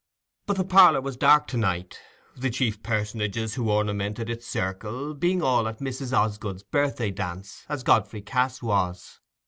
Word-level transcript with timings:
But 0.47 0.57
the 0.57 0.63
parlour 0.63 0.99
was 0.99 1.15
dark 1.15 1.45
to 1.49 1.57
night, 1.57 1.99
the 2.35 2.49
chief 2.49 2.81
personages 2.81 3.53
who 3.53 3.69
ornamented 3.69 4.31
its 4.31 4.47
circle 4.47 5.13
being 5.13 5.43
all 5.43 5.67
at 5.67 5.77
Mrs. 5.77 6.11
Osgood's 6.11 6.63
birthday 6.63 7.11
dance, 7.11 7.63
as 7.69 7.83
Godfrey 7.83 8.23
Cass 8.23 8.63
was. 8.63 9.19